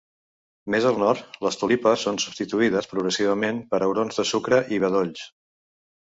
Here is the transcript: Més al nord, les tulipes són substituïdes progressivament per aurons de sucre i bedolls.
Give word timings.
Més 0.75 0.85
al 0.91 0.95
nord, 1.01 1.35
les 1.47 1.57
tulipes 1.63 2.05
són 2.07 2.17
substituïdes 2.23 2.89
progressivament 2.93 3.59
per 3.73 3.81
aurons 3.89 4.17
de 4.23 4.25
sucre 4.31 4.63
i 4.77 4.81
bedolls. 4.85 5.27